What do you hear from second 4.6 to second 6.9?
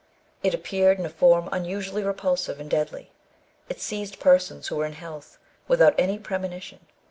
who were in health, without any premonition.